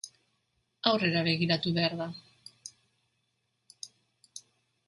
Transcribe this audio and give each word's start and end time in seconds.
Aurrera 0.91 1.21
begiratu 1.27 1.73
behar 1.77 1.95
da 2.01 2.09